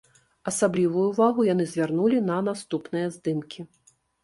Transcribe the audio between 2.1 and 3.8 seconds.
на наступныя здымкі.